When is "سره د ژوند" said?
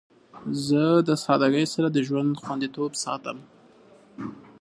1.73-2.31